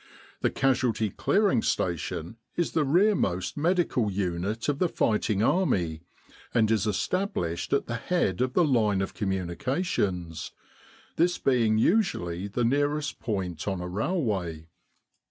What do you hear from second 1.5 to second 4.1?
Station is the rearmost medical